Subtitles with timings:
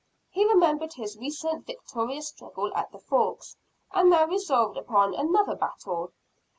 [0.31, 3.55] He remembered his recent victorious struggle at the Forks,
[3.93, 6.11] and now resolved upon another battle.